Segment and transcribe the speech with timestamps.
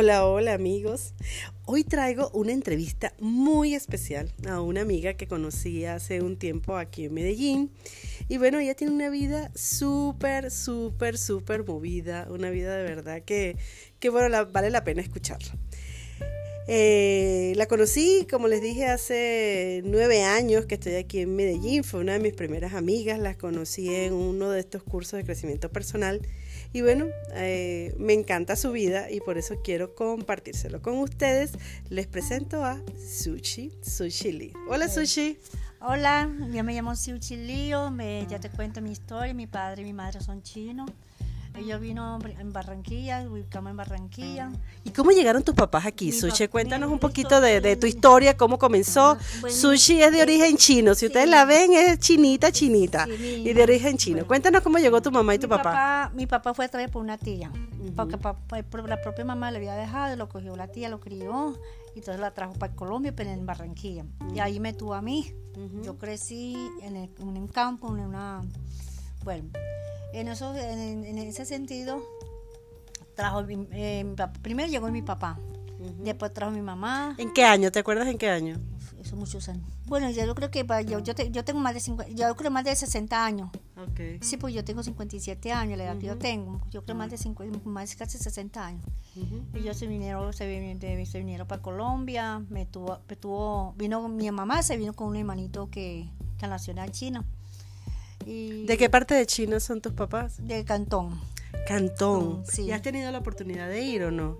[0.00, 1.12] Hola, hola amigos.
[1.66, 7.06] Hoy traigo una entrevista muy especial a una amiga que conocí hace un tiempo aquí
[7.06, 7.72] en Medellín.
[8.28, 12.28] Y bueno, ella tiene una vida súper, súper, súper movida.
[12.30, 13.56] Una vida de verdad que,
[13.98, 15.58] que bueno, vale la pena escucharla.
[16.68, 21.82] Eh, la conocí, como les dije, hace nueve años que estoy aquí en Medellín.
[21.82, 23.18] Fue una de mis primeras amigas.
[23.18, 26.20] Las conocí en uno de estos cursos de crecimiento personal.
[26.72, 31.52] Y bueno, eh, me encanta su vida y por eso quiero compartírselo con ustedes.
[31.88, 34.52] Les presento a Sushi, Sushi Lee.
[34.68, 35.38] Hola Sushi.
[35.80, 39.32] Hola, yo me llamo Sushi Lee, me, ya te cuento mi historia.
[39.32, 40.90] Mi padre y mi madre son chinos.
[41.66, 44.52] Yo vino en Barranquilla, ubicamos en Barranquilla.
[44.84, 46.48] ¿Y cómo llegaron tus papás aquí, Sushi?
[46.48, 49.16] Cuéntanos un poquito de, tu historia, cómo comenzó.
[49.48, 53.96] Sushi es de origen chino, si ustedes la ven es chinita, chinita, y de origen
[53.96, 54.26] chino.
[54.26, 56.10] Cuéntanos cómo llegó tu mamá y tu papá.
[56.14, 57.50] Mi papá fue todavía por una tía,
[57.94, 58.18] porque
[58.86, 61.58] la propia mamá le había dejado, lo cogió la tía, lo crió,
[61.94, 64.04] y entonces la trajo para Colombia, pero en Barranquilla.
[64.34, 65.34] Y ahí me tuvo a mí.
[65.82, 68.42] Yo crecí en, en un campo, en una...
[69.24, 69.50] Bueno,
[70.12, 72.02] en, eso, en, ese sentido,
[73.14, 75.38] trajo, eh, primero llegó mi papá,
[75.98, 77.14] después trajo mi mamá.
[77.18, 77.70] ¿En qué año?
[77.70, 78.58] ¿Te acuerdas en qué año?
[79.00, 79.64] Eso muchos años.
[79.86, 82.74] Bueno, yo creo que yo, yo, yo tengo más de 50, yo creo más de
[82.74, 83.50] 60 años.
[83.90, 84.18] Okay.
[84.20, 86.60] Sí, pues yo tengo 57 años, la edad que yo tengo.
[86.70, 88.84] Yo creo más de 50, más casi 60 años.
[89.54, 94.08] Y yo se vinieron, se vinieron, se vinieron para Colombia, me tuvo, me tuvo, vino
[94.08, 97.24] mi mamá, se vino con un hermanito que, que nació en China.
[98.28, 100.36] ¿De qué parte de China son tus papás?
[100.46, 101.18] De Cantón.
[101.66, 102.44] Cantón.
[102.46, 102.62] Sí.
[102.62, 104.36] ¿Y has tenido la oportunidad de ir o no?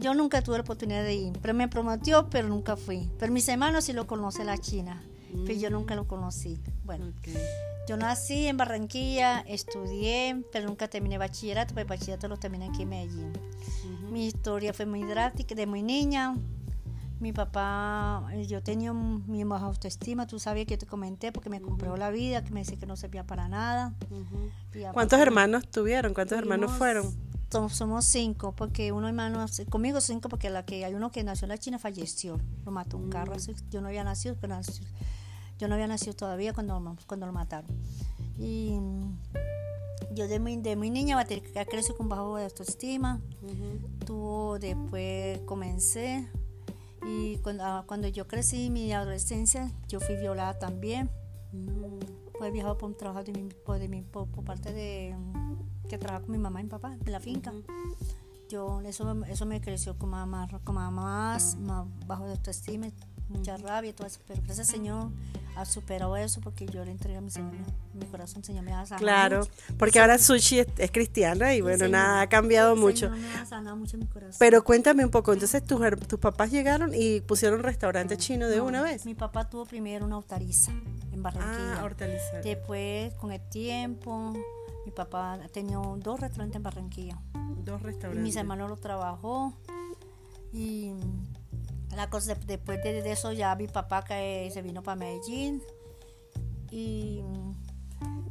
[0.00, 3.10] Yo nunca tuve la oportunidad de ir, pero me prometió, pero nunca fui.
[3.18, 5.02] Pero mis hermanos sí lo conocen la China,
[5.44, 6.58] pero yo nunca lo conocí.
[6.84, 7.12] Bueno,
[7.88, 12.88] yo nací en Barranquilla, estudié, pero nunca terminé bachillerato, porque bachillerato lo terminé aquí en
[12.88, 13.32] Medellín.
[14.10, 16.36] Mi historia fue muy drástica, de muy niña,
[17.22, 21.60] mi papá, eh, yo tenía mi baja autoestima, tú sabías que te comenté porque me
[21.62, 23.94] compró la vida, que me decía que no servía para nada.
[24.92, 26.14] ¿Cuántos hermanos tuvieron?
[26.14, 27.14] ¿Cuántos hermanos fueron?
[27.70, 31.50] Somos cinco, porque uno hermano, conmigo cinco, porque la que hay uno que nació en
[31.50, 33.34] la China falleció, lo mató un carro,
[33.70, 34.58] yo no había nacido, pero
[35.58, 37.70] yo no había nacido todavía cuando, cuando lo mataron.
[38.38, 38.80] Y
[40.12, 43.20] yo de muy, de muy niña crecí con bajo autoestima,
[44.06, 46.28] tuvo, después comencé
[47.04, 51.10] y cuando, ah, cuando yo crecí, mi adolescencia, yo fui violada también.
[51.52, 51.98] Mm.
[52.38, 55.14] Fue viajado por un trabajo de mi, por, de mi, por, parte de
[55.88, 57.52] que trabaja con mi mamá y mi papá en la finca.
[58.48, 62.88] Yo, eso, eso me creció como más, como más, más bajo de autoestima,
[63.28, 64.20] mucha rabia y todo eso.
[64.26, 65.10] Pero gracias Señor
[65.56, 67.52] ha superado eso porque yo le entregué a mi Señor,
[67.94, 68.72] mi corazón, Señor me.
[68.96, 69.46] Claro,
[69.78, 73.10] porque ahora Sushi es, cristiana y bueno, nada, ha cambiado mucho.
[73.10, 74.36] me ha sanado mucho mi corazón.
[74.38, 78.60] Pero cuéntame un poco, entonces tus, tus papás llegaron y pusieron un restaurante chino de
[78.60, 79.04] una vez.
[79.04, 80.72] Mi papá tuvo primero una hortaliza
[81.12, 81.80] en Barranquilla.
[81.80, 82.40] Ah, hortaliza.
[82.42, 84.32] Después, con el tiempo,
[84.84, 87.18] mi papá tenía dos restaurantes en Barranquilla.
[87.64, 88.20] Dos restaurantes.
[88.20, 89.54] Y mis hermanos lo trabajó
[90.52, 90.92] y
[91.96, 95.62] la cosa, después de, eso ya mi papá se vino para Medellín
[96.70, 97.20] y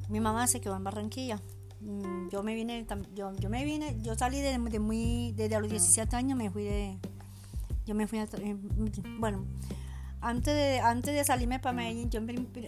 [0.09, 1.39] mi mamá se quedó en Barranquilla.
[1.79, 2.85] Mm, yo me vine,
[3.15, 6.97] yo, yo me vine, yo salí de, muy, desde los 17 años me fui de,
[7.85, 8.55] yo me fui a, eh,
[9.19, 9.45] bueno,
[10.21, 12.21] antes de, antes de salirme para Medellín, yo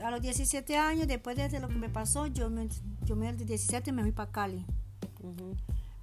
[0.03, 2.68] a los 17 años, después de lo que me pasó, yo me,
[3.06, 4.66] yo me, 17 me fui para Cali.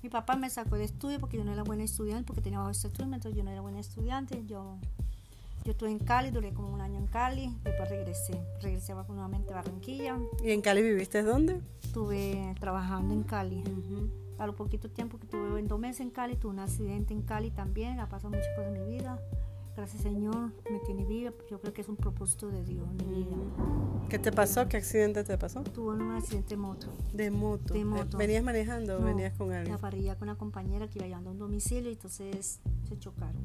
[0.02, 2.70] Mi papá me sacó de estudio porque yo no era buena estudiante, porque tenía bajo
[2.70, 4.44] estudio, entonces yo no era buena estudiante.
[4.46, 4.78] Yo,
[5.64, 8.40] yo estuve en Cali, duré como un año en Cali, después regresé.
[8.62, 10.18] Regresé nuevamente a Barranquilla.
[10.42, 11.60] ¿Y en Cali viviste dónde?
[11.82, 13.62] Estuve trabajando en Cali.
[14.38, 17.20] A lo poquito tiempo que tuve en dos meses en Cali, tuve un accidente en
[17.22, 19.20] Cali también, ha pasado muchas cosas en mi vida
[19.80, 21.32] gracias Señor, me tiene viva.
[21.50, 23.36] Yo creo que es un propósito de Dios en mi vida.
[24.10, 24.68] ¿Qué te pasó?
[24.68, 25.62] ¿Qué accidente te pasó?
[25.62, 26.88] Tuve un accidente de moto.
[27.14, 27.72] ¿De moto?
[27.72, 28.18] De moto.
[28.18, 29.72] ¿Venías manejando o venías con alguien?
[29.72, 33.42] La parrilla con una compañera que iba llevando a un domicilio y entonces se chocaron.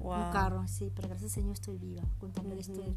[0.00, 2.96] Un carro, sí, pero gracias Señor estoy viva, contando uh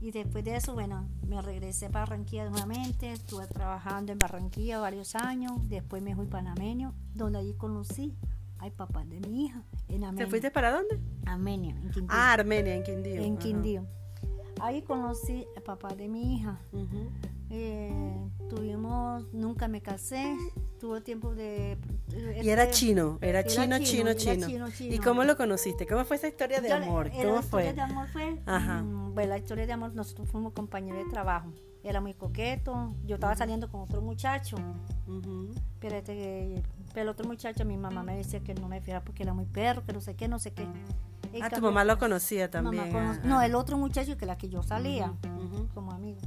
[0.00, 5.14] Y después de eso, bueno, me regresé para Barranquilla nuevamente, estuve trabajando en Barranquilla varios
[5.14, 8.14] años, después me fui a Panameño, donde allí conocí
[8.58, 10.24] al papá de mi hija, en Armenia.
[10.24, 10.98] ¿Te fuiste para dónde?
[11.26, 12.08] Armenia, en Quindío.
[12.10, 13.22] Ah, Armenia, en Quindío.
[13.22, 13.86] En Quindío.
[14.60, 16.60] Ahí conocí al papá de mi hija.
[17.50, 17.92] Eh,
[18.48, 20.36] tuvimos, nunca me casé,
[20.80, 21.78] tuvo tiempo de...
[22.42, 24.48] y era chino, era, chino, chino, chino,
[24.80, 25.86] ¿Y cómo lo conociste?
[25.86, 27.10] ¿Cómo fue esa historia de amor?
[27.10, 28.82] ¿Cómo la historia de amor fue, Ajá.
[28.82, 31.52] Mm, bueno, la historia de amor, nosotros fuimos compañeros de trabajo.
[31.82, 32.94] era muy coqueto.
[33.04, 34.56] Yo estaba saliendo con otro muchacho,
[35.80, 36.62] pero, este,
[36.94, 39.44] pero el otro muchacho, mi mamá me decía que no me fiera porque era muy
[39.44, 40.66] perro, que no sé qué, no sé qué.
[41.42, 42.92] Ah, tu mamá lo conocía también.
[42.92, 43.46] cono- ah, no, ah.
[43.46, 45.12] el otro muchacho que la que yo salía
[45.74, 46.20] como amigo,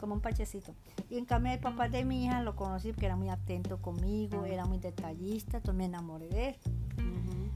[0.00, 0.74] como un pachecito.
[1.08, 4.44] Y en cambio el papá de mi hija lo conocí porque era muy atento conmigo,
[4.44, 6.56] era muy detallista, entonces me enamoré de él.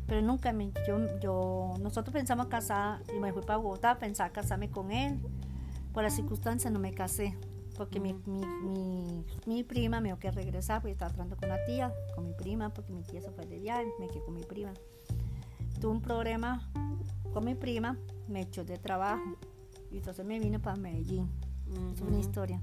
[0.06, 4.70] Pero nunca me, yo, yo, nosotros pensamos casar y me fui para Bogotá, pensaba casarme
[4.70, 5.18] con él.
[5.92, 7.36] Por las circunstancias no me casé,
[7.76, 11.64] porque mi, mi, mi, mi prima me dio que regresar, porque estaba tratando con una
[11.64, 14.42] tía, con mi prima, porque mi tía se fue de viaje, me quedé con mi
[14.42, 14.72] prima.
[15.80, 16.70] Tuve un problema
[17.32, 19.36] con mi prima, me echó de trabajo,
[19.90, 21.30] y entonces me vine para Medellín.
[21.92, 22.60] Es una historia.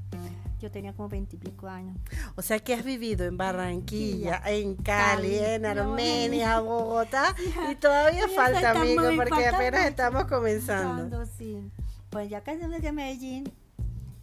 [0.62, 1.98] Yo tenía como veintipico años.
[2.36, 7.36] O sea que has vivido en Barranquilla, Sí, en Cali, Cali, en no, Armenia, Bogotá
[7.70, 11.26] y todavía falta, amigo, porque falta apenas estamos comenzando.
[11.26, 11.70] Sí.
[12.10, 13.52] Pues ya casi desde Medellín,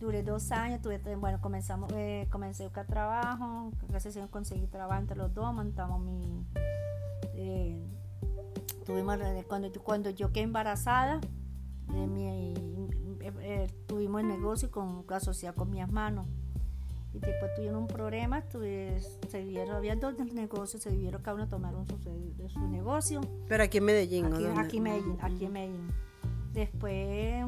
[0.01, 4.67] duré dos años, tuve, bueno, comenzamos, eh, comencé a buscar trabajo, gracias a Dios conseguí
[4.67, 6.45] trabajo entre los dos, montamos mi,
[7.35, 7.85] eh,
[8.87, 11.21] tuvimos, cuando, yo- cuando yo quedé embarazada,
[11.95, 12.55] eh, mi-
[13.87, 16.25] tuvimos el negocio con, asociado con mi hermano.
[17.13, 21.49] Y después tuvieron un problema, tuve- se vieron, había dos negocios, se vieron cada uno
[21.49, 21.99] tomaron su,
[22.49, 23.21] su negocio.
[23.49, 24.61] Pero aquí en Medellín, ¿o Aquí, dónde?
[24.61, 25.91] aquí en Medellín, aquí en Medellín.
[26.53, 27.45] Después,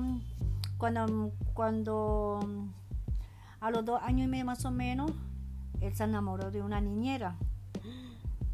[0.82, 2.66] cuando, cuando mm,
[3.60, 5.12] a los dos años y medio más o menos,
[5.80, 7.36] él se enamoró de una niñera.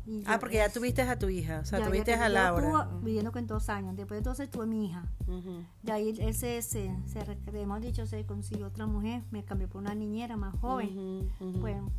[0.06, 2.70] Y Ah, porque ya tuviste a tu hija, o sea, tuviste a yo Laura.
[2.90, 3.96] tuve viviendo con dos años.
[3.96, 5.04] Después de 12 tuve mi hija.
[5.26, 5.62] Ujú.
[5.82, 9.80] De ahí él se, se, se, hemos dicho, se consiguió otra mujer, me cambió por
[9.80, 11.30] una niñera más joven.
[11.40, 11.90] Bueno,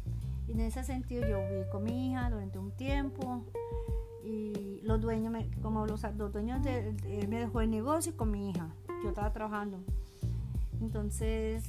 [0.48, 3.44] y en ese sentido yo viví con mi hija durante un tiempo
[4.24, 6.90] y los dueños, me- como los, los dueños, de,
[7.20, 8.68] él me dejó el negocio con mi hija,
[9.04, 9.80] yo estaba trabajando.
[10.82, 11.64] Entonces,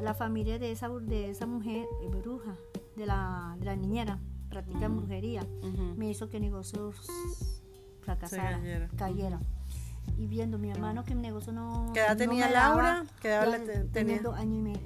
[0.00, 2.56] la familia de esa, de esa mujer es bruja,
[2.96, 4.18] de la, de la niñera,
[4.48, 4.96] practica Mm.
[4.96, 5.46] brujería,
[5.96, 6.92] me hizo que el negocio
[8.00, 8.88] fracasara, cayera.
[8.96, 9.40] cayera.
[10.18, 11.90] Y viendo mi hermano que mi negocio no.
[11.94, 13.04] ¿Qué edad no tenía Laura?
[13.20, 14.20] ¿Qué edad te- tenía.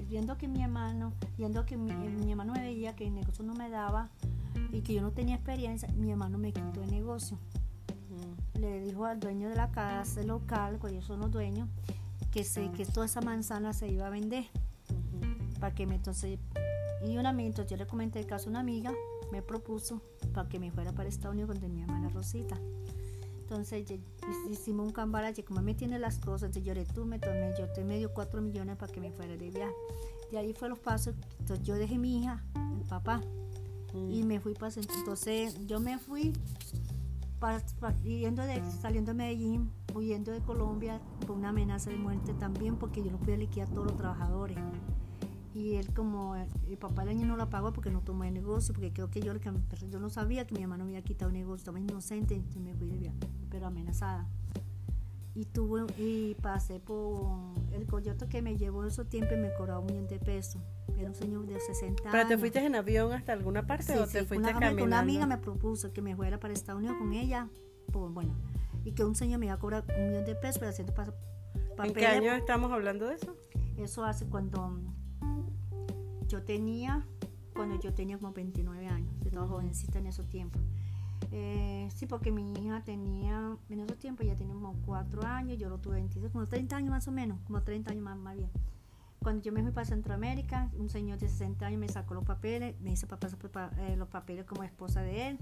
[0.09, 3.45] Viendo que mi hermano, viendo que mi, eh, mi hermano me veía que el negocio
[3.45, 4.11] no me daba
[4.73, 7.39] y que yo no tenía experiencia, mi hermano me quitó el negocio.
[8.11, 8.61] Ujú.
[8.61, 11.69] Le dijo al dueño de la casa, el local, que ellos son los dueños,
[12.31, 14.45] que, se, que toda esa manzana se iba a vender.
[15.61, 16.39] Para que me entonces.
[17.07, 18.93] Y una entonces yo le comenté el caso a una amiga,
[19.33, 20.03] me propuso
[20.33, 22.57] para que me fuera para Estados Unidos con mi hermana Rosita.
[23.41, 24.01] Entonces hic-
[24.51, 27.85] hicimos un cambalache, como me tiene las cosas, entonces lloré tú, me tomé, yo te
[27.85, 29.73] me dio cuatro millones para que me fuera de viaje.
[30.33, 32.43] De ahí fue los pasos, entonces yo dejé mi hija,
[32.81, 33.21] el papá,
[34.11, 36.33] y me fui para entonces yo me fui
[37.39, 42.35] pa- pa- yendo de, saliendo de Medellín huyendo de Colombia por una amenaza de muerte
[42.35, 44.59] también porque yo no podía liquidar a todos los trabajadores.
[45.55, 48.75] Y él como el papá del año no la pagó porque no tomó el negocio
[48.75, 51.35] porque creo que yo pero yo no sabía que mi hermano me había quitado el
[51.39, 53.19] negocio estaba inocente me fui de viaje
[53.51, 54.27] pero amenazada.
[55.35, 57.39] Y tuve y pasé por
[57.73, 60.63] el coyote que me llevó en esos tiempos y me cobraba un millón de pesos.
[60.97, 63.99] Era un señor de 60 años ¿Pero te fuiste en avión hasta alguna parte Sí,
[63.99, 64.85] o sí, te fuiste una, caminando?
[64.85, 67.49] una amiga me propuso que me fuera para Estados Unidos con ella,
[67.93, 68.35] pues bueno,
[68.87, 71.13] y que un señor me iba a cobrar un millón de pesos para hacer pas-
[71.55, 71.95] ¿En papeles.
[71.95, 73.37] qué año estamos hablando de eso?
[73.77, 74.81] Eso hace cuando
[76.29, 77.07] yo tenía,
[77.55, 80.63] cuando yo tenía como 29 años, yo estaba jovencita en esos tiempos.
[81.33, 85.69] Eh, sí, porque mi hija tenía, en esos tiempos ya tenía como 4 años, yo
[85.69, 88.51] lo tuve 26, como 30 años más o menos, como 30 años más, más bien.
[89.21, 92.79] Cuando yo me fui para Centroamérica, un señor de 60 años me sacó los papeles,
[92.81, 95.39] me hizo pasar por pa- eh, los papeles como esposa de él.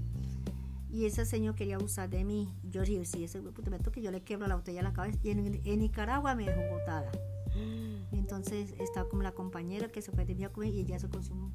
[0.94, 2.54] Y ese señor quería abusar de mí.
[2.62, 5.18] Yo dije, sí, ese puto meto que yo le quiebro la botella a la cabeza.
[5.24, 7.10] Y en, en Nicaragua me dejó botada.
[8.12, 11.50] Entonces estaba como la compañera que se fue de viaje y ella se consiguió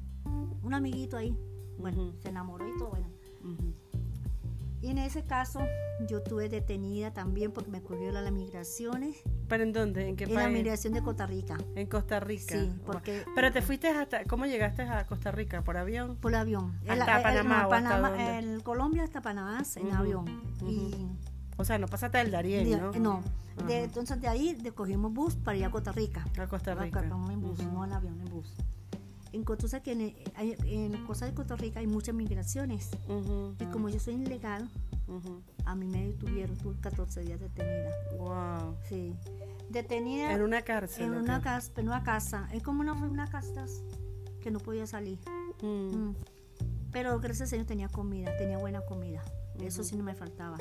[0.62, 1.34] un, amiguito ahí.
[1.78, 3.08] Bueno, se enamoró y todo, bueno.
[4.82, 5.60] Y en ese caso
[6.08, 9.16] yo estuve detenida también porque me cogió la, las migraciones.
[9.48, 10.08] ¿Pero en dónde?
[10.08, 10.54] ¿En qué En la país?
[10.56, 11.58] migración de Costa Rica.
[11.74, 12.54] En Costa Rica.
[12.54, 14.24] Sí, porque Pero te fuiste hasta...
[14.24, 15.62] ¿Cómo llegaste a Costa Rica?
[15.62, 16.16] ¿Por avión?
[16.16, 16.78] por avión.
[16.88, 18.38] ¿Hasta El- Panamá no, o hasta Panamá, dónde?
[18.38, 20.24] el Colombia hasta Panamá en avión.
[20.66, 20.94] Y
[21.58, 22.92] O sea, no pasaste del Darién, de- ¿no?
[22.92, 23.22] no.
[23.66, 23.84] De- Ajá.
[23.84, 26.24] entonces de ahí de- cogimos bus para ir a Costa Rica.
[26.38, 27.06] A Costa Acá, Rica.
[27.10, 28.54] como en bus, no en avión, en bus.
[29.32, 32.90] En Costa que en, hay- en Costa de Costa Rica hay muchas migraciones.
[33.58, 34.68] Y como yo soy ilegal,
[35.64, 37.90] a mí me detuvieron, tuve 14 días detenida.
[38.18, 38.76] Wow.
[38.88, 39.14] Sí.
[39.70, 41.04] Detenida En una cárcel.
[41.04, 42.48] en una casa, en una casa.
[42.52, 43.66] Es como una, una casa
[44.40, 45.18] que no podía salir.
[45.62, 46.16] Mm, Mm.
[46.92, 49.22] Pero gracias a Dios tenía comida, tenía buena comida.
[49.60, 50.58] Eso sí no me faltaba.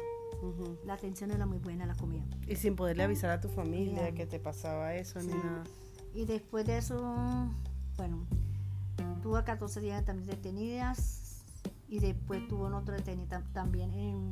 [0.86, 2.24] La atención era muy buena, la comida.
[2.48, 5.64] Y sin poderle avisar a tu familia que te pasaba eso ni nada.
[6.14, 7.50] Y después de eso,
[7.98, 8.26] bueno,
[9.22, 11.44] tuvo 14 días también detenidas
[11.88, 14.30] y después tuvo otro detenido también en,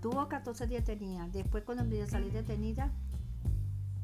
[0.00, 1.28] tuvo 14 días detenida.
[1.32, 2.92] Después cuando empecé a salir detenida,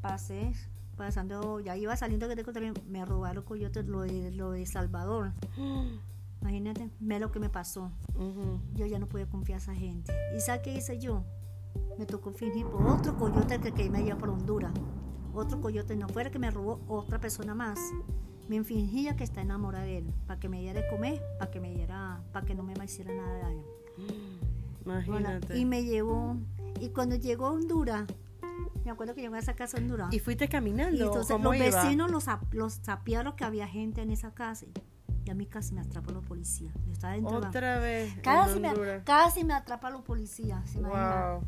[0.01, 0.53] pasé,
[0.97, 5.33] pasando, ya iba saliendo que me robaron coyotes lo de, lo de Salvador.
[6.41, 7.89] Imagínate, ve lo que me pasó.
[8.73, 10.13] Yo ya no podía confiar a esa gente.
[10.35, 11.23] ¿Y sabes qué hice yo?
[11.97, 14.73] Me tocó fingir por otro coyote que, que me iba por Honduras.
[15.33, 17.79] Otro coyote, no fuera que me robó otra persona más.
[18.47, 21.59] Me fingía que está enamorada de él, para que me diera de comer, para que
[21.59, 23.63] me diera, para que no me hiciera nada de daño.
[24.85, 25.57] Imagínate.
[25.57, 26.35] y me llevó,
[26.79, 28.05] y cuando llegó a Honduras,
[28.83, 30.13] me acuerdo que llegó a esa casa en Honduras.
[30.13, 30.97] ¿Y fuiste caminando?
[30.97, 34.65] Y entonces los vecinos los, los sapiaron que había gente en esa casa.
[35.25, 36.73] Y a mí casi me atrapa los policías.
[36.85, 38.13] Yo estaba dentro Otra vez.
[38.21, 38.73] Casi me,
[39.05, 40.75] casi me atrapa los policías.
[40.75, 41.41] wow.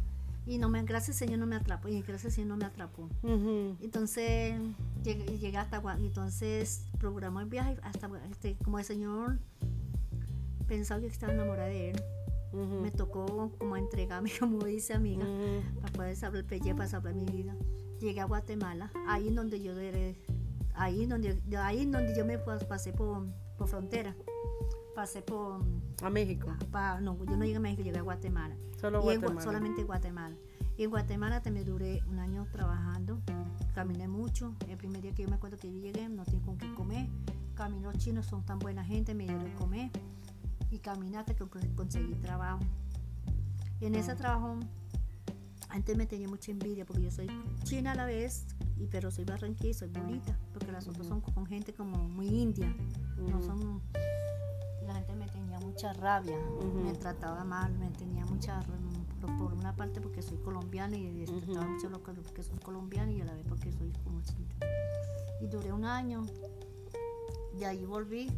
[0.47, 1.87] Y no me, gracias Señor no me atrapó.
[1.87, 3.09] Y gracias Señor no me atrapó.
[3.81, 4.59] Entonces
[5.03, 9.39] llegué, llegué hasta entonces programó el viaje hasta este, como el Señor
[10.67, 12.03] pensaba que estaba enamorada de él.
[12.81, 15.25] Me tocó como entregarme, como dice amiga,
[15.81, 17.55] para poder saber el para saber mi vida.
[17.99, 19.73] Llegué a Guatemala, ahí en donde yo
[20.73, 23.25] ahí donde ahí donde yo me pasé por,
[23.57, 24.15] por frontera
[24.95, 25.61] pasé por...
[26.01, 26.47] ¿A México?
[27.01, 28.55] no, yo no llegué a México, llegué a Guatemala.
[28.79, 29.41] Solo Guatemala.
[29.41, 30.35] solamente Guatemala.
[30.77, 33.21] Y en Guatemala también duré un año trabajando,
[33.73, 34.55] caminé mucho.
[34.67, 37.07] El primer día que yo me acuerdo que yo llegué, no tenía con qué comer.
[37.55, 39.91] Caminos chinos son tan buena gente, me dieron comer.
[40.71, 42.59] Y caminé hasta que conseguí trabajo.
[43.79, 44.15] Y en ese ah.
[44.15, 44.57] trabajo,
[45.69, 47.27] antes me tenía mucha envidia porque yo soy
[47.63, 48.45] china a la vez,
[48.77, 52.27] y, pero soy barranquilla y soy bonita, porque las otras son con gente como muy
[52.27, 52.73] india,
[53.17, 53.81] no son
[54.97, 56.37] gente me tenía mucha rabia,
[56.83, 58.61] me trataba mal, me tenía mucha
[59.39, 63.25] por, una parte porque soy colombiana y estaba mucho loco porque soy colombiana y a
[63.25, 64.21] la vez porque soy como
[65.41, 66.25] Y duré un año
[67.59, 68.31] y ahí volví.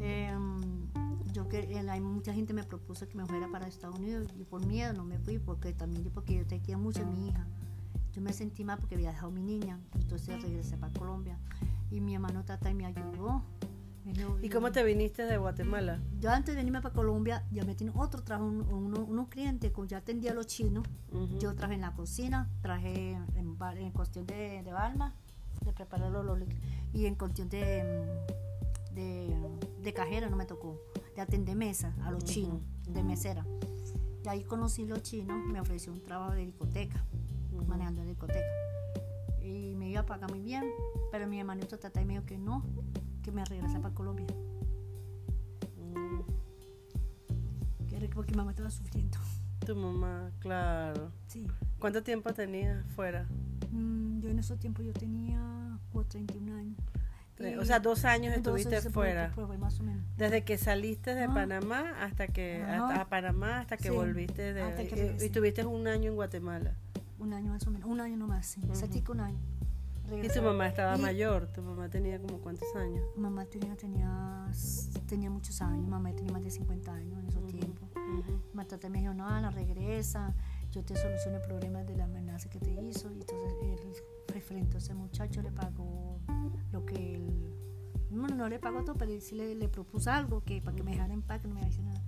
[0.00, 0.86] Em,
[1.32, 4.64] yo que hay mucha gente me propuso que me fuera para Estados Unidos y por
[4.66, 7.46] miedo no me fui porque también yo porque yo tenía mucho a mi hija.
[8.12, 11.38] Yo me sentí mal porque había dejado a mi niña, entonces regresé para Colombia
[11.90, 13.42] y mi hermano Tata me ayudó
[14.40, 16.00] ¿Y cómo te viniste de Guatemala?
[16.20, 19.98] Yo antes de venirme para Colombia, ya me tiene otro trabajo, unos clientes, como ya
[19.98, 20.86] atendía a los chinos.
[21.40, 25.14] Yo traje en la cocina, traje en, cuestión de, de balma,
[25.64, 26.38] de preparar los,
[26.92, 28.06] y en cuestión de,
[28.94, 30.80] de, cajera no me tocó,
[31.14, 33.44] de atender mesa a los chinos, de mesera.
[34.24, 37.04] Y ahí conocí los chinos, me ofreció un trabajo de discoteca,
[37.66, 38.46] manejando discoteca.
[39.40, 40.64] Y me iba a pagar muy bien,
[41.10, 42.64] pero mi hermanito tata y me dijo que no,
[43.26, 44.26] que me regresa para Colombia.
[45.94, 46.20] Mm.
[48.14, 49.18] porque mamá estaba sufriendo.
[49.66, 51.10] Tu mamá, claro.
[51.26, 51.44] Sí.
[51.80, 53.26] ¿Cuánto tiempo tenía fuera?
[53.72, 55.40] Mm, yo en ese tiempo yo tenía
[55.92, 56.78] 31 años.
[57.60, 59.34] o sea, dos años estuviste fuera.
[59.58, 60.04] más o menos.
[60.16, 61.34] Desde que saliste de ah.
[61.34, 66.76] Panamá hasta que a Panamá hasta que volviste de y, estuviste un año en Guatemala.
[67.18, 68.60] Un año más o menos, un año nomás, sí.
[68.62, 69.55] Uh un año.
[70.22, 71.48] ¿Y tu mamá estaba mayor?
[71.48, 73.04] ¿Tu mamá tenía como cuántos años?
[73.16, 74.46] Mamá tenía, tenía,
[75.06, 77.88] tenía muchos años, mamá tenía más de 50 años en esos tiempos.
[78.54, 80.34] Mi tata me dijo, no, Ana, regresa,
[80.70, 83.10] yo te soluciono el problema de la amenaza que te hizo.
[83.10, 83.78] Y entonces él,
[84.28, 86.20] referente a ese muchacho, le pagó
[86.72, 87.54] lo que él,
[88.10, 90.92] no, no le pagó todo, pero sí le, le propuso algo que para que me
[90.92, 92.00] dejara en paz, que no me dicho nada.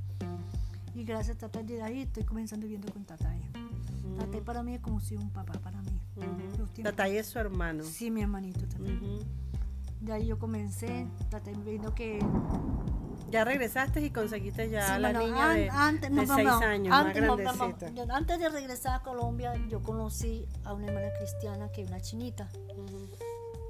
[0.94, 3.32] Y gracias a Tata de ahí estoy comenzando viviendo con Tata.
[4.18, 5.97] Tata para mí es como si un papá para mí.
[6.82, 7.84] Tatay es su hermano.
[7.84, 8.60] Sí, mi hermanito
[10.00, 12.20] De ahí yo comencé, Tatay viendo que...
[13.30, 17.36] Ya regresaste y conseguiste ya a la niña de, antes, de seis años, antes, más
[17.36, 18.14] grandecita.
[18.14, 22.48] antes de regresar a Colombia, yo conocí a una hermana cristiana que es una chinita.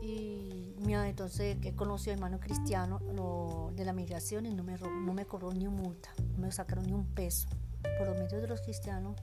[0.00, 3.00] Y mira, entonces que conocí a hermano cristiano
[3.74, 6.86] de la migración y no me, no me cobró ni un multa, no me sacaron
[6.86, 7.48] ni un peso.
[7.98, 9.16] Por los medios de los cristianos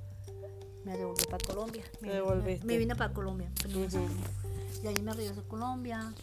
[0.86, 1.84] me devolví para Colombia.
[2.02, 2.22] Me,
[2.64, 3.50] me, vine para Colombia.
[4.84, 6.14] Y ahí me regresé a Colombia.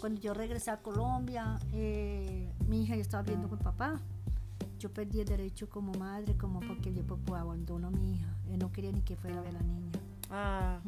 [0.00, 4.00] Cuando yo regresé a Colombia, eh, mi hija ya estaba viviendo con papá.
[4.78, 8.36] Yo perdí el derecho como madre, como porque yo pues, pues, abandono a mi hija.
[8.50, 9.92] Él no quería ni que fuera a ver a la niña.
[10.30, 10.80] Ah.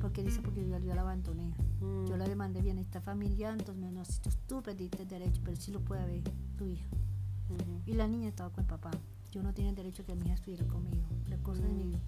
[0.00, 1.54] porque dice porque yo, yo la abandoné.
[1.80, 2.06] Mm.
[2.06, 5.72] Yo la demandé bienestar familiar, entonces me no, si tú, perdiste el derecho, pero sí
[5.72, 6.22] lo puede ver
[6.56, 6.86] tu hija.
[7.86, 8.90] Y la niña estaba con papá
[9.30, 12.00] yo no tenía derecho a que mi hija estuviera conmigo, la cosa de mi vida.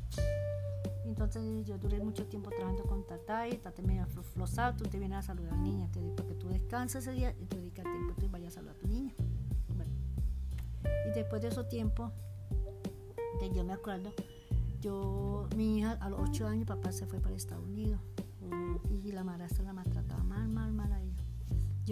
[1.05, 5.19] Entonces yo duré mucho tiempo trabajando con Tatay, Tatay me dijo, Flosal, tú te vienes
[5.19, 7.57] a saludar a la niña, te digo, para que tú descanses ese día y tú
[7.57, 9.14] dedicas tiempo y vayas a saludar a tu niña.
[9.76, 9.93] Bueno.
[11.09, 12.12] Y después de ese tiempo,
[13.38, 14.12] que yo me acuerdo,
[14.81, 18.00] yo, mi hija a los 8 años, papá se fue para Estados Unidos
[18.91, 19.88] y la madrastra la mal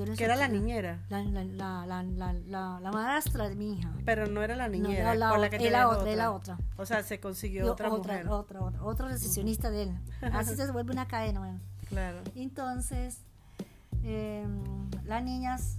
[0.05, 1.05] Yo en Que era la niñera.
[1.09, 3.93] La, la, la, la, madrastra de mi hija.
[4.05, 5.13] Pero no era la No, niñera.
[5.15, 6.59] era otra, que era dejó otra, era la otra.
[6.77, 8.29] O sea, se consiguió Yo- otra, otra, mujer.
[8.29, 9.99] otra, otra, otra recesionista de él.
[10.33, 11.41] Así se vuelve una cadena.
[11.41, 11.61] Bueno.
[11.89, 12.21] Claro.
[12.35, 13.19] Entonces,
[14.05, 14.47] eh,
[15.05, 15.79] las niñas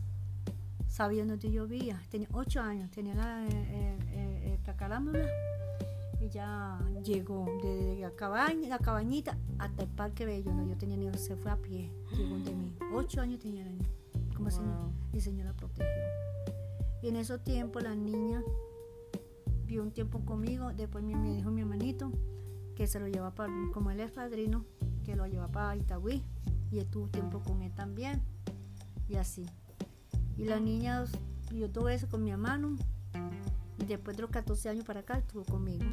[0.87, 2.01] sabían dónde yo vivía.
[2.09, 5.25] Tenía ocho años, tenía la eh, eh, eh, cacarámbula.
[6.19, 10.53] Y ya llegó desde la, cabaña, la cabañita hasta el Parque Bello.
[10.53, 11.91] No, yo tenía niños, se fue a pie.
[12.15, 12.75] Llegó de mí.
[12.93, 13.87] Ocho años tenía la niña.
[14.43, 14.91] Como Wow.
[15.13, 15.85] el Señor la protegió.
[17.03, 18.43] Y en esos tiempos la niña
[19.65, 20.71] vivió un tiempo conmigo.
[20.73, 22.11] Después me, me dijo mi hermanito
[22.75, 24.65] que se lo lleva para, como él es padrino,
[25.03, 26.23] que lo lleva para Itagüí.
[26.71, 28.21] Y estuvo tiempo con él también.
[29.07, 29.45] Y así.
[30.37, 31.05] Y la niña,
[31.53, 32.77] yo tuve eso con mi hermano.
[33.79, 35.85] Y después de los 14 años para acá estuvo conmigo.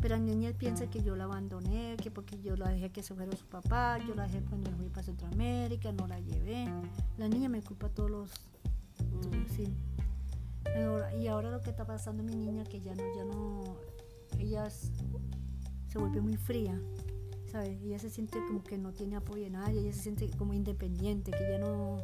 [0.00, 3.14] Pero la niña piensa que yo la abandoné, que porque yo la dejé que se
[3.14, 6.66] fuera su papá, yo la dejé cuando me fui para Centroamérica, no la llevé.
[7.18, 8.30] La niña me culpa todos los...
[9.00, 9.46] mm.
[9.54, 9.74] Sí.
[10.76, 13.76] Ahora- y ahora lo que está pasando mi niña, que ya no, ya no,
[14.38, 14.92] ella es-
[15.88, 16.78] se vuelve muy fría,
[17.50, 17.80] ¿sabes?
[17.82, 21.30] Ella se siente como que no tiene apoyo de nadie, ella se siente como independiente,
[21.30, 21.98] que ya no,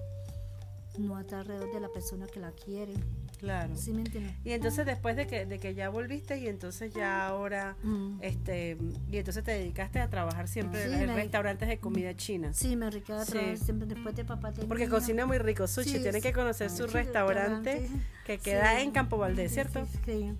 [0.99, 2.95] no está alrededor de la persona que la quiere.
[3.43, 3.75] Claro.
[3.77, 4.35] ¿Sí me entiendes?
[4.45, 8.19] Y entonces después de que, de que ya volviste y entonces ya ahora, Mm.
[8.23, 8.79] este,
[9.11, 12.53] y entonces te dedicaste a trabajar siempre Sí, en me- restaurantes de comida china.
[12.53, 13.33] Sí, me riquea Sí.
[13.33, 15.67] trabajar siempre después de papá de Porque cocina muy rico.
[15.67, 16.23] Sushi, Sí, tiene sí.
[16.29, 18.07] que conocer su restaurante restaurante.
[18.25, 19.87] que queda en Campo Valdés, ¿cierto?
[20.07, 20.33] Sí.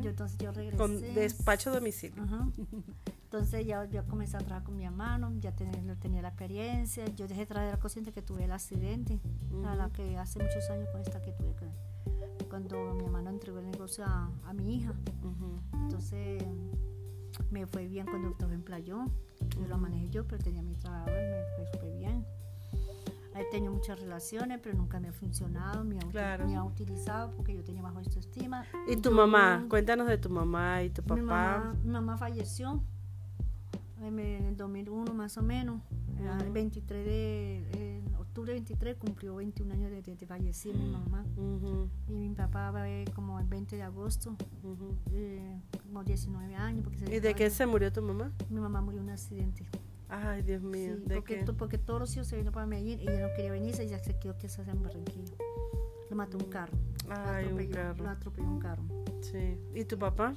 [0.00, 0.76] Yo, entonces yo regresé.
[0.76, 2.22] Con despacho a domicilio.
[2.22, 2.46] Ajá.
[3.24, 7.04] Entonces ya yo comencé a trabajar con mi hermano, ya tenía, tenía la experiencia.
[7.16, 9.18] Yo dejé de trabajar consciente que tuve el accidente,
[9.66, 11.93] a la que hace muchos años con esta que tuve, que-
[12.54, 14.94] cuando mi hermano entregó el negocio a, a mi hija.
[15.72, 16.40] Entonces
[17.50, 19.10] me fue bien cuando estaba en Playón.
[19.58, 22.24] Yo lo manejé yo, pero tenía mi trabajo y me fue súper bien.
[23.34, 26.46] He tenido muchas relaciones, pero nunca me ha funcionado, me ha, Claro.
[26.46, 28.64] me ha utilizado porque yo tenía bajo autoestima.
[28.86, 29.66] ¿Y tu Yo- mamá?
[29.68, 31.22] Cuéntanos de tu mamá y tu mi papá.
[31.22, 32.80] mamá, mi mamá falleció
[34.00, 35.80] en el 2001 más o menos.
[36.20, 38.00] Era El 23 de
[38.34, 41.24] octubre 23 cumplió 21 años de, de, de fallecer mi mamá.
[41.36, 44.96] Ujú, Y mi papá ver como el 20 de agosto, ujú.
[45.12, 46.82] eh, como 19 años.
[46.82, 48.32] Porque se ¿Y de qué se murió tu mamá?
[48.50, 49.64] Mi mamá murió en un accidente.
[50.08, 50.96] Ay, Dios mío.
[50.96, 51.52] Sí, ¿De porque, qué?
[51.52, 54.00] porque todos los hijos se vino para Medellín y ella no quería venirse y ya
[54.00, 55.34] se quedó que se en Barranquilla.
[56.10, 56.76] Lo mató un carro.
[57.06, 58.04] Lo Ay, un atropelló, carro.
[58.04, 58.82] Lo atropelló un carro.
[59.20, 59.56] Sí.
[59.76, 60.34] ¿Y tu papá?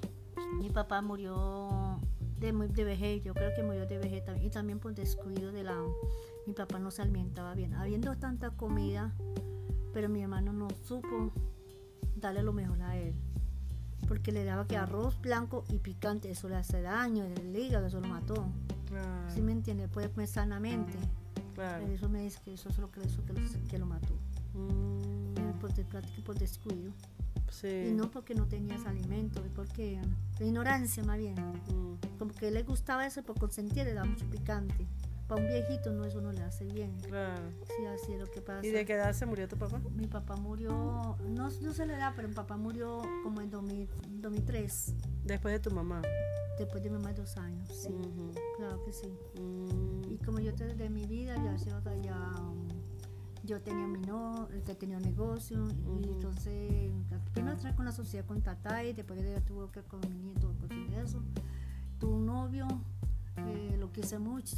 [0.60, 2.00] Mi papá murió
[2.40, 5.76] de, de vejez, yo creo que murió de vejez y también por descuido de la...
[6.46, 9.14] Mi papá no se alimentaba bien, habiendo tanta comida,
[9.94, 11.32] pero mi hermano no supo
[12.16, 13.14] darle lo mejor a él.
[14.08, 18.00] Porque le daba que arroz blanco y picante, eso le hace daño, el hígado, eso
[18.00, 18.46] lo mató.
[18.88, 19.34] Claro.
[19.34, 19.88] ¿Sí me entiende?
[19.90, 20.94] Puede comer sanamente.
[21.56, 21.84] claro.
[21.84, 24.14] Pero eso me dice que eso es lo que, eso que, lo, que lo mató.
[24.54, 25.72] Mm, Por,
[26.24, 26.94] por descuido.
[27.50, 27.88] Sí.
[27.90, 30.00] Y no porque no tenías alimento, porque
[30.40, 31.36] la ignorancia más bien.
[31.36, 34.88] Mm, Como que le gustaba eso por consentir, le daba mucho picante.
[35.28, 36.98] Para un viejito no, eso no le hace bien.
[37.02, 37.42] claro.
[37.76, 38.66] Sí, así es lo que pasa.
[38.66, 39.82] ¿Y de qué edad se murió tu papá?
[39.94, 43.90] Mi papá murió, no, no se le da, pero mi papá murió como en 2000
[44.22, 44.94] 2003,
[45.26, 46.02] Después de tu mamá.
[46.58, 47.68] después de más de dos años.
[47.70, 47.94] Sí,
[48.56, 49.14] claro que sí.
[49.38, 52.16] Mm, Y como yo desde mi vida ya, otra- ya
[53.48, 55.66] yo tenía mi no, tenía un negocio
[56.02, 56.92] y entonces
[57.34, 60.54] primero traje con la sociedad con Tata y después de tuvo que con mi nieto
[60.60, 61.24] con eso.
[61.98, 62.68] Tuve un novio,
[63.38, 64.58] eh, lo quise mucho,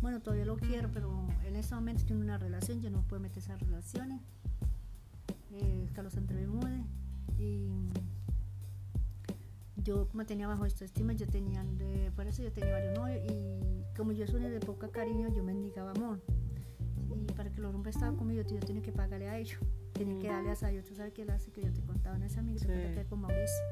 [0.00, 3.38] bueno, todavía lo quiero, pero en ese momento tiene una relación, yo no puedo meter
[3.38, 4.20] esas relaciones.
[5.50, 6.84] Eh, Carlos Entre Bermúdez
[7.38, 7.70] y
[9.82, 11.64] yo como tenía bajo autoestima, yo tenía,
[12.14, 15.90] por eso yo tenía varios novios y como yo soy de poca cariño, yo mendigaba
[15.90, 16.20] amor.
[17.66, 19.58] Los hombres estaban conmigo, yo tenía que pagarle a ellos,
[19.92, 20.84] tenía que darle a ellos.
[20.86, 22.66] Tú sabes que él hace que yo te contaba en esa amiga, Sí.
[22.66, 23.64] que con Mauricio.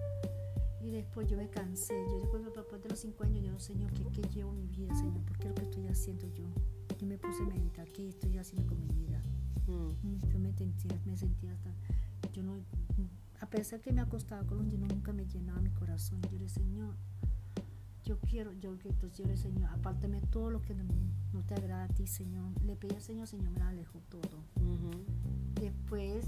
[0.80, 4.04] Y después yo me cansé, yo después, después de los cinco años, yo, Señor, ¿qué,
[4.12, 5.22] ¿qué llevo mi vida, Señor?
[5.24, 6.44] ¿Por qué es lo que estoy haciendo yo?
[6.98, 9.22] Yo me puse a meditar, ¿qué estoy haciendo con mi vida?
[9.66, 11.70] mm, Mm, Yo me sentía, me sentía hasta,
[12.35, 12.57] yo no,
[13.40, 16.20] a pesar que me acostaba con los yo nunca me llenaba mi corazón.
[16.30, 16.94] Yo le Señor,
[18.04, 20.84] yo quiero, yo que entonces yo le Señor, apártame todo lo que no,
[21.32, 22.50] no te agrada a ti, Señor.
[22.62, 24.44] Le pedí al Señor, Señor, me la alejó todo.
[25.60, 26.26] Después,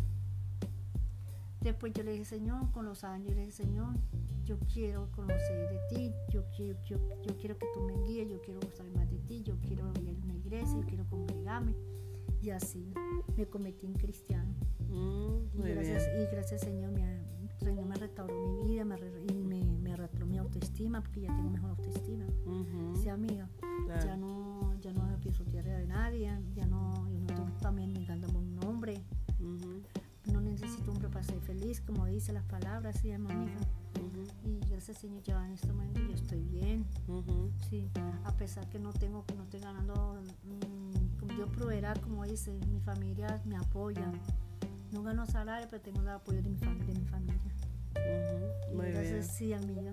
[1.60, 3.94] después yo le dije, Señor, con los años, yo le dije, Señor,
[4.44, 8.40] yo quiero conocer de ti, yo quiero, yo, yo quiero que tú me guíes, yo
[8.40, 11.74] quiero saber más de ti, yo quiero ir a una iglesia, yo quiero congregarme.
[12.40, 12.92] Y así
[13.36, 14.54] me convertí en cristiano.
[14.88, 16.22] Mm, Y gracias, bien.
[16.22, 17.20] y gracias Señor, me,
[17.58, 18.96] Señor me restauró mi vida me,
[19.28, 19.42] y
[20.36, 22.26] mi autoestima, porque ya tengo mejor autoestima.
[22.44, 23.48] Ujú, Sí, amiga,
[23.86, 24.04] claro.
[24.04, 27.94] ya no, ya no me pienso tierra de nadie, ya no, yo no tengo también
[27.94, 29.02] negándome un nombre.
[30.30, 33.60] No necesito un hombre para ser feliz, como dice las palabras, sí, mi hija.
[34.44, 36.84] Y gracias Señor, ya en este momento yo estoy bien.
[37.70, 37.88] Sí,
[38.24, 42.60] a pesar que no tengo, que no estoy ganando, mm, como Dios proveerá, como dice,
[42.70, 44.12] mi familia me apoya.
[44.92, 47.40] No gano salario, pero tengo el apoyo de mi, de mi familia.
[48.74, 49.92] Muy gracias, sí, amiga.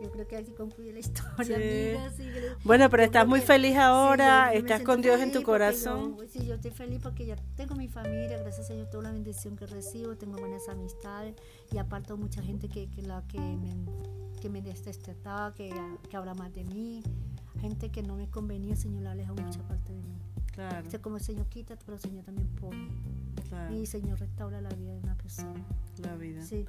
[0.00, 2.12] Yo creo que aquí concluye la historia, amiga.
[2.64, 6.16] bueno, pero estás muy feliz ahora, estás con Dios en tu corazón.
[6.30, 9.56] sí, yo estoy feliz porque ya tengo mi familia, gracias a Dios, toda la bendición
[9.56, 11.34] que recibo, tengo buenas amistades
[11.72, 13.74] y aparte mucha gente que, que, la, que me,
[14.40, 15.74] que me destetaba, que,
[16.08, 17.02] que habla más de mí,
[17.60, 20.18] gente que no me convenía, Señor la aleja mucha parte de mí.
[20.52, 20.84] Claro.
[21.02, 22.88] como el Señor quita, pero el Señor también pone.
[23.70, 25.64] Y el Señor restaura la vida de una persona.
[25.98, 26.42] La vida.
[26.42, 26.64] Sí.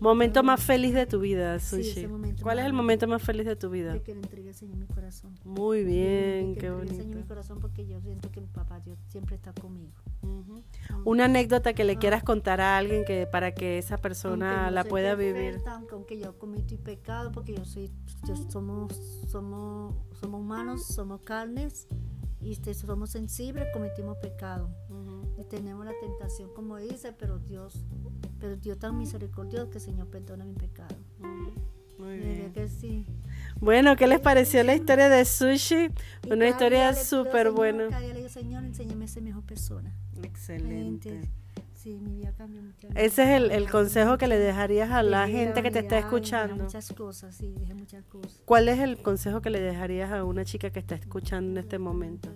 [0.00, 2.06] Momento más feliz de tu vida, Sushi.
[2.42, 3.92] ¿Cuál es el momento más feliz de tu vida?
[3.94, 5.34] De que le entregue al Señor mi corazón.
[5.44, 6.94] Muy bien, qué bonito.
[6.94, 9.92] Señor mi corazón porque yo siento que mi papá Dios siempre está conmigo.
[11.04, 15.14] Una anécdota que le quieras contar a alguien que para que esa persona la pueda
[15.14, 15.60] vivir.
[15.90, 17.90] Aunque yo cometí pecado porque yo soy,
[18.50, 18.94] somos,
[19.28, 21.86] somos, somos humanos, somos carnes
[22.44, 24.70] y este, somos sensibles, cometimos pecado.
[25.38, 27.84] Y tenemos la tentación, como dice, pero Dios,
[28.38, 30.94] pero Dios tan misericordioso que el Señor perdona mi pecado.
[31.98, 32.52] Muy bien.
[32.52, 33.06] Que sí.
[33.60, 35.88] Bueno, ¿qué les pareció la historia de Sushi?
[36.30, 37.88] Una historia súper buena.
[37.88, 39.96] Cada día le digo, Señor, enséñame a ser mejor persona.
[40.22, 41.30] Excelente.
[41.84, 42.88] Sí, mi vida cambió mucho.
[42.94, 46.64] Ese es el, el, consejo que le dejarías a la gente que te está escuchando.
[46.64, 48.40] Muchas cosas, sí, muchas cosas.
[48.46, 51.78] ¿Cuál es el consejo que le dejarías a una chica que está escuchando en este
[51.78, 52.30] momento?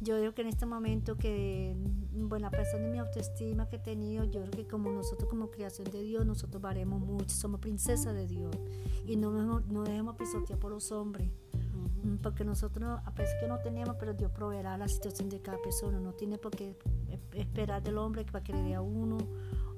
[0.00, 1.76] Yo creo que en este momento que,
[2.12, 5.50] bueno, a pesar de mi autoestima que he tenido, yo creo que como nosotros como
[5.50, 8.56] creación de Dios, nosotros valemos mucho, somos princesas de Dios
[9.04, 11.28] y no, no debemos pisotear por los hombres.
[12.02, 15.58] Mm, porque nosotros, a pesar que no tenemos, pero Dios proveerá la situación de cada
[15.60, 16.00] persona.
[16.00, 16.78] No tiene por qué
[17.34, 19.18] esperar del hombre para que le dé a uno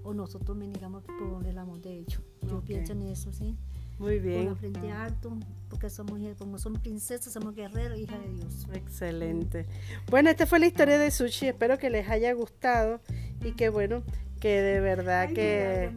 [0.04, 2.20] o nosotros digamos por el amor de ellos.
[2.48, 3.56] Yo pienso en eso, ¿sí?
[3.98, 4.44] Muy bien.
[4.44, 5.36] Con la frente alto,
[5.68, 8.66] porque somos, como somos princesas, somos guerreros, hija de Dios.
[8.72, 9.66] Excelente.
[10.10, 11.48] Bueno, esta fue la historia de Sushi.
[11.48, 13.00] Espero que les haya gustado
[13.44, 14.02] y que, bueno,
[14.40, 15.92] que de verdad que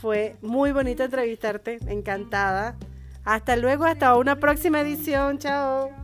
[0.00, 1.78] fue muy bonito entrevistarte.
[1.88, 2.76] Encantada.
[3.24, 5.38] Hasta luego, hasta una próxima edición.
[5.38, 6.01] Chao.